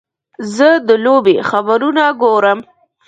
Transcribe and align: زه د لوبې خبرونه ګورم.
زه 0.55 0.69
د 0.87 0.89
لوبې 1.05 1.35
خبرونه 1.49 2.03
ګورم. 2.21 2.59